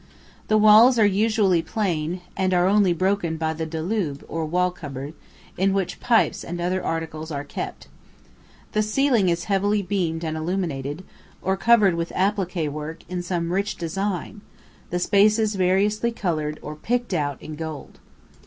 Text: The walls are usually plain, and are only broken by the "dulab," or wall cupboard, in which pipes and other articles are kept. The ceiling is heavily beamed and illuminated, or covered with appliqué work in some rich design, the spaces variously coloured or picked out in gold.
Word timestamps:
The 0.47 0.57
walls 0.57 0.97
are 0.97 1.05
usually 1.05 1.61
plain, 1.61 2.21
and 2.35 2.55
are 2.55 2.65
only 2.65 2.91
broken 2.91 3.37
by 3.37 3.53
the 3.53 3.67
"dulab," 3.67 4.23
or 4.27 4.47
wall 4.47 4.71
cupboard, 4.71 5.13
in 5.59 5.73
which 5.73 5.99
pipes 5.99 6.43
and 6.43 6.59
other 6.59 6.83
articles 6.83 7.29
are 7.29 7.43
kept. 7.43 7.87
The 8.71 8.81
ceiling 8.81 9.29
is 9.29 9.43
heavily 9.43 9.83
beamed 9.83 10.23
and 10.23 10.35
illuminated, 10.35 11.03
or 11.43 11.55
covered 11.55 11.93
with 11.93 12.09
appliqué 12.15 12.67
work 12.67 13.03
in 13.09 13.21
some 13.21 13.53
rich 13.53 13.75
design, 13.75 14.41
the 14.89 14.97
spaces 14.97 15.53
variously 15.53 16.11
coloured 16.11 16.57
or 16.63 16.75
picked 16.75 17.13
out 17.13 17.39
in 17.39 17.55
gold. 17.55 17.99